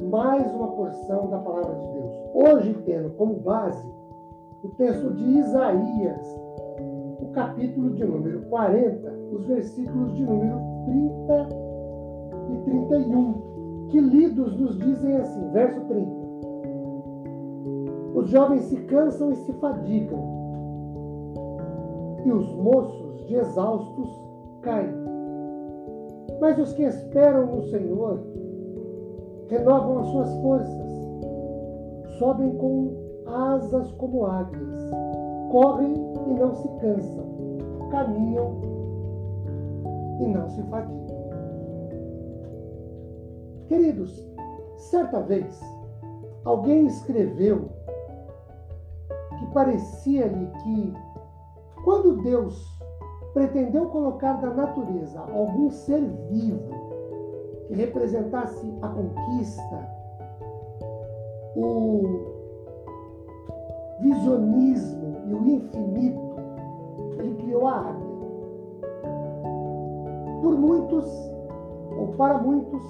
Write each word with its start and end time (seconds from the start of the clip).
mais 0.00 0.54
uma 0.54 0.68
porção 0.68 1.28
da 1.28 1.38
palavra 1.38 1.74
de 1.74 1.86
Deus. 1.92 2.14
Hoje, 2.34 2.74
tendo 2.84 3.10
como 3.10 3.34
base 3.36 3.86
o 4.62 4.68
texto 4.70 5.14
de 5.14 5.24
Isaías, 5.38 6.40
o 7.20 7.30
capítulo 7.32 7.90
de 7.90 8.04
número 8.04 8.42
40, 8.42 9.12
os 9.32 9.46
versículos 9.46 10.14
de 10.14 10.24
número 10.24 10.58
30 10.86 11.48
e 12.52 12.58
31, 12.64 13.86
que 13.88 14.00
lidos 14.00 14.56
nos 14.58 14.78
dizem 14.78 15.16
assim, 15.16 15.50
verso 15.52 15.80
30. 15.86 16.26
Os 18.14 18.28
jovens 18.28 18.62
se 18.64 18.76
cansam 18.82 19.30
e 19.32 19.36
se 19.36 19.52
fadigam, 19.54 20.36
e 22.24 22.32
os 22.32 22.52
moços 22.54 23.26
de 23.26 23.34
exaustos 23.34 24.10
caem. 24.62 25.06
Mas 26.40 26.58
os 26.58 26.72
que 26.72 26.82
esperam 26.82 27.46
no 27.46 27.62
Senhor 27.62 28.20
renovam 29.48 29.98
as 30.00 30.06
suas 30.08 30.34
forças, 30.42 30.90
sobem 32.18 32.56
com 32.56 32.94
asas 33.26 33.90
como 33.92 34.26
águias, 34.26 34.90
correm 35.50 35.94
e 36.26 36.34
não 36.34 36.54
se 36.54 36.68
cansam, 36.80 37.26
caminham 37.90 38.60
e 40.20 40.26
não 40.26 40.48
se 40.48 40.62
fatigam. 40.64 41.06
Queridos, 43.68 44.26
certa 44.76 45.20
vez 45.22 45.60
alguém 46.44 46.86
escreveu 46.86 47.68
que 49.38 49.46
parecia-lhe 49.52 50.46
que 50.62 50.94
quando 51.84 52.22
Deus 52.22 52.76
pretendeu 53.34 53.86
colocar 53.86 54.40
na 54.40 54.54
natureza 54.54 55.20
algum 55.20 55.70
ser 55.70 56.00
vivo 56.30 56.85
que 57.66 57.74
representasse 57.74 58.72
a 58.82 58.88
conquista, 58.88 59.88
o 61.56 62.02
visionismo 64.00 65.16
e 65.26 65.34
o 65.34 65.48
infinito, 65.48 66.36
ele 67.18 67.34
criou 67.36 67.66
a 67.66 67.76
águia. 67.76 68.16
Por 70.42 70.58
muitos, 70.58 71.06
ou 71.98 72.08
para 72.16 72.38
muitos, 72.38 72.82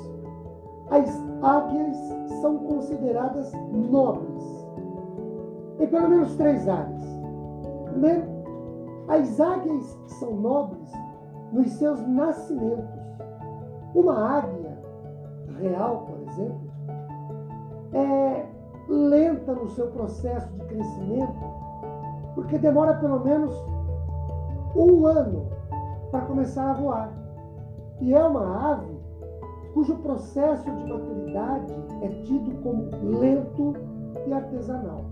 as 0.91 1.09
águias 1.43 1.97
são 2.41 2.59
consideradas 2.59 3.53
nobres, 3.73 4.67
em 5.81 5.87
pelo 5.87 6.09
menos 6.09 6.37
três 6.37 6.69
áreas. 6.69 7.03
Primeiro, 7.91 8.25
as 9.09 9.41
águias 9.41 9.99
são 10.19 10.35
nobres 10.35 10.93
nos 11.53 11.71
seus 11.73 12.07
nascimentos. 12.07 13.07
Uma 13.95 14.39
águia 14.39 14.66
real, 15.57 16.07
por 16.07 16.21
exemplo, 16.29 16.61
é 17.93 18.47
lenta 18.89 19.53
no 19.55 19.69
seu 19.71 19.89
processo 19.89 20.53
de 20.53 20.61
crescimento, 20.67 21.35
porque 22.35 22.59
demora 22.59 22.95
pelo 22.95 23.21
menos 23.21 23.55
um 24.77 25.07
ano 25.07 25.47
para 26.11 26.27
começar 26.27 26.71
a 26.71 26.75
voar. 26.75 27.13
E 28.01 28.15
é 28.15 28.23
uma 28.23 28.73
ave 28.73 28.97
cujo 29.73 29.97
processo 29.97 30.65
de 30.65 30.85
maturidade 30.87 31.73
é 32.03 32.09
tido 32.23 32.63
como 32.63 32.89
lento 33.19 33.75
e 34.27 34.33
artesanal. 34.33 35.05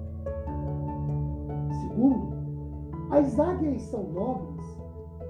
Segundo, 1.80 2.34
as 3.10 3.38
águias 3.38 3.82
são 3.82 4.04
nobres 4.04 4.80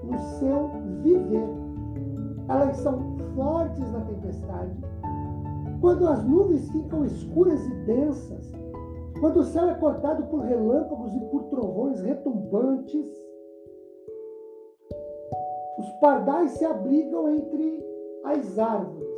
no 0.03 0.17
seu 0.39 0.69
viver. 1.01 1.47
Elas 2.47 2.77
são 2.77 3.17
fortes 3.35 3.91
na 3.91 4.01
tempestade 4.01 4.77
quando 5.85 6.07
as 6.07 6.25
nuvens 6.25 6.67
ficam 6.71 7.05
escuras 7.05 7.63
e 7.63 7.75
densas, 7.85 8.51
quando 9.19 9.41
o 9.41 9.43
céu 9.43 9.69
é 9.69 9.75
cortado 9.75 10.25
por 10.31 10.39
relâmpagos 10.39 11.13
e 11.13 11.19
por 11.25 11.43
trovões 11.43 12.01
retumbantes, 12.01 13.05
os 15.77 15.91
pardais 16.01 16.49
se 16.53 16.65
abrigam 16.65 17.29
entre 17.29 17.85
as 18.23 18.57
árvores, 18.57 19.15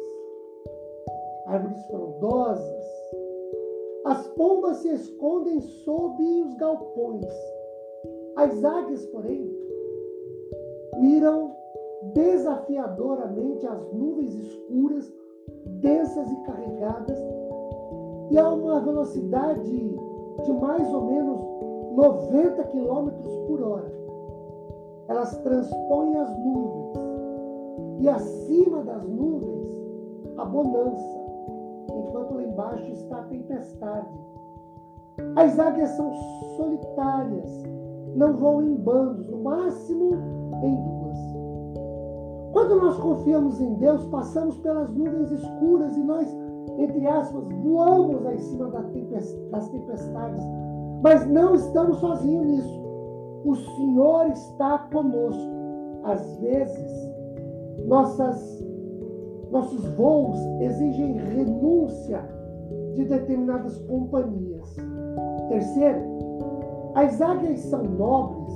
árvores 1.45 1.81
frondosas. 1.85 2.85
As 4.03 4.27
pombas 4.27 4.75
se 4.79 4.89
escondem 4.89 5.61
sob 5.61 6.21
os 6.21 6.53
galpões. 6.55 7.33
As 8.35 8.65
águias, 8.65 9.05
porém, 9.05 9.49
miram 10.99 11.55
desafiadoramente 12.13 13.46
densas 15.81 16.31
e 16.31 16.35
carregadas, 16.43 17.17
e 18.29 18.37
a 18.37 18.49
uma 18.49 18.81
velocidade 18.81 19.97
de 20.43 20.53
mais 20.53 20.93
ou 20.93 21.05
menos 21.05 21.39
90 21.95 22.63
km 22.65 23.09
por 23.47 23.61
hora. 23.61 23.91
Elas 25.07 25.37
transpõem 25.37 26.17
as 26.17 26.37
nuvens, 26.37 26.97
e 27.99 28.09
acima 28.09 28.83
das 28.83 29.03
nuvens, 29.07 29.65
a 30.37 30.45
bonança, 30.45 31.25
enquanto 31.91 32.35
lá 32.35 32.43
embaixo 32.43 32.91
está 32.91 33.19
a 33.19 33.23
tempestade. 33.23 34.19
As 35.35 35.57
águias 35.57 35.89
são 35.91 36.13
solitárias, 36.57 37.63
não 38.15 38.33
voam 38.33 38.61
em 38.61 38.75
bandos, 38.75 39.27
no 39.27 39.37
máximo 39.37 40.11
em. 40.63 40.96
Quando 42.57 42.81
nós 42.81 42.97
confiamos 42.97 43.61
em 43.61 43.75
Deus, 43.75 44.03
passamos 44.05 44.57
pelas 44.57 44.91
nuvens 44.91 45.31
escuras 45.31 45.95
e 45.95 45.99
nós, 45.99 46.27
entre 46.79 47.05
aspas, 47.05 47.43
voamos 47.61 48.25
acima 48.25 48.65
das 49.51 49.69
tempestades. 49.69 50.43
Mas 51.03 51.27
não 51.27 51.53
estamos 51.53 51.97
sozinhos 51.97 52.47
nisso. 52.47 52.81
O 53.45 53.55
Senhor 53.55 54.29
está 54.31 54.79
conosco. 54.91 55.51
Às 56.03 56.35
vezes, 56.37 57.11
nossas, 57.85 58.65
nossos 59.51 59.85
voos 59.89 60.39
exigem 60.59 61.13
renúncia 61.13 62.27
de 62.95 63.05
determinadas 63.05 63.77
companhias. 63.81 64.75
Terceiro, 65.49 66.01
as 66.95 67.21
águias 67.21 67.59
são 67.59 67.83
nobres 67.83 68.51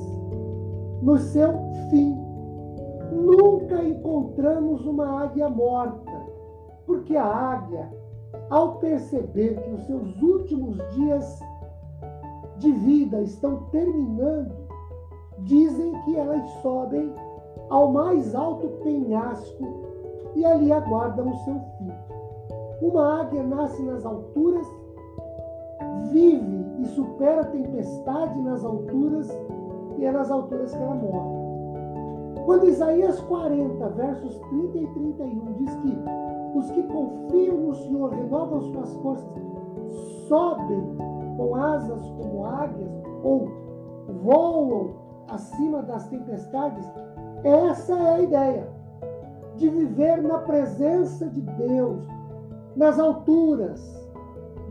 no 1.03 1.19
seu 1.19 1.51
fim 1.91 2.31
nunca 3.12 3.84
encontramos 3.84 4.86
uma 4.86 5.24
águia 5.24 5.50
morta, 5.50 6.12
porque 6.86 7.16
a 7.16 7.26
águia, 7.26 7.92
ao 8.50 8.76
perceber 8.76 9.62
que 9.62 9.70
os 9.72 9.86
seus 9.86 10.22
últimos 10.22 10.78
dias 10.96 11.40
de 12.58 12.72
vida 12.72 13.22
estão 13.22 13.64
terminando, 13.72 14.54
dizem 15.40 15.92
que 16.04 16.16
elas 16.16 16.48
sobem 16.62 17.14
ao 17.70 17.92
mais 17.92 18.34
alto 18.36 18.68
penhasco 18.84 19.66
e 20.36 20.46
ali 20.46 20.72
aguardam 20.72 21.30
o 21.30 21.36
seu 21.38 21.56
fim. 21.78 21.92
Uma 22.81 23.22
águia 23.22 23.44
nasce 23.44 23.81
nas 23.84 24.06
alturas, 24.06 24.68
vive 26.12 26.66
e 26.80 26.86
supera 26.88 27.42
a 27.42 27.46
tempestade 27.46 28.42
nas 28.42 28.64
alturas, 28.64 29.30
e 29.98 30.06
é 30.06 30.12
nas 30.12 30.31
alturas 30.31 30.74
que 30.74 30.81
ela 30.81 30.96
morre. 30.96 31.41
Quando 32.45 32.68
Isaías 32.68 33.19
40, 33.22 33.89
versos 33.89 34.38
30 34.38 34.78
e 34.78 34.88
31 34.88 35.54
diz 35.54 35.75
que 35.75 35.98
os 36.56 36.72
que 36.72 36.83
confiam 36.83 37.57
no 37.57 37.75
Senhor 37.75 38.12
renovam 38.12 38.62
suas 38.62 38.94
forças, 38.98 39.30
sobem 40.28 40.98
com 41.38 41.56
asas 41.56 42.01
como 42.12 42.45
águias 42.45 42.92
ou 43.24 43.50
voam 44.24 44.92
acima 45.30 45.81
das 45.83 46.07
tempestades, 46.07 46.86
essa 47.44 47.94
é 47.94 48.16
a 48.16 48.22
ideia 48.22 48.68
de 49.56 49.69
viver 49.69 50.22
na 50.22 50.39
presença 50.39 51.28
de 51.28 51.42
Deus, 51.42 52.06
nas 52.75 53.00
alturas, 53.00 53.80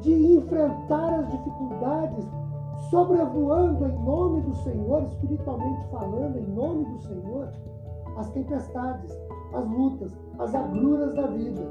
de 0.00 0.34
enfrentar 0.36 1.20
as 1.20 1.30
dificuldades 1.30 2.26
sobrevoando 2.88 3.86
em 3.86 4.04
nome 4.04 4.40
do 4.42 4.54
Senhor, 4.56 5.02
espiritualmente 5.04 5.86
falando, 5.90 6.38
em 6.38 6.46
nome 6.54 6.84
do 6.84 6.98
Senhor, 7.00 7.48
as 8.16 8.28
tempestades, 8.30 9.16
as 9.54 9.68
lutas, 9.70 10.16
as 10.38 10.54
agruras 10.54 11.14
da 11.14 11.26
vida. 11.26 11.62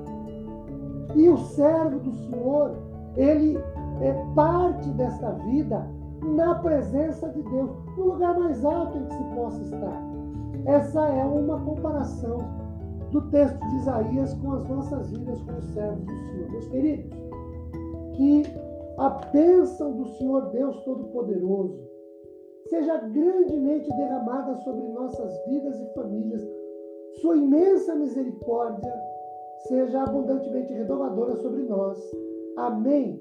E 1.16 1.28
o 1.28 1.38
servo 1.38 2.00
do 2.00 2.12
Senhor, 2.14 2.76
ele 3.16 3.58
é, 4.02 4.14
parte 4.36 4.88
desta 4.92 5.32
vida 5.32 5.88
na 6.22 6.56
presença 6.56 7.30
de 7.30 7.42
Deus, 7.42 7.72
no 7.98 8.06
lugar 8.14 8.38
mais 8.38 8.64
alto 8.64 8.98
em 8.98 9.06
que 9.06 9.14
se 9.14 9.24
possa 9.36 9.62
estar. 9.62 10.10
Essa 10.66 11.08
é 11.08 11.24
uma 11.24 11.60
comparação 11.62 12.38
do 13.12 13.22
texto 13.30 13.60
de 13.70 13.76
Isaías 13.78 14.34
com 14.36 14.54
as 14.54 14.68
nossas 14.68 15.10
vidas 15.10 15.42
como 15.42 15.62
servos 15.62 16.06
do 16.06 16.16
Senhor. 16.16 16.52
Meus 16.52 16.68
queridos, 16.68 17.12
que 18.14 18.44
a 19.00 19.10
bênção 19.32 19.94
do 19.94 20.06
Senhor 20.18 20.50
Deus 20.52 20.84
Todo-Poderoso 20.84 21.88
seja 22.68 22.98
grandemente 22.98 23.90
derramada 23.96 24.56
sobre 24.58 24.90
nossas 24.90 25.34
vidas 25.48 25.80
e 25.80 25.94
famílias, 25.94 26.46
sua 27.22 27.38
imensa 27.38 27.96
misericórdia 27.96 28.94
seja 29.68 30.04
abundantemente 30.04 30.74
renovadora 30.74 31.36
sobre 31.38 31.64
nós. 31.64 31.98
Amém. 32.58 33.20